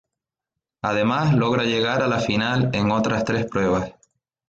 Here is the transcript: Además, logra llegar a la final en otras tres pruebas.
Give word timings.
Además, 0.81 1.35
logra 1.35 1.63
llegar 1.63 2.01
a 2.01 2.07
la 2.07 2.17
final 2.17 2.71
en 2.73 2.89
otras 2.89 3.23
tres 3.23 3.45
pruebas. 3.45 3.93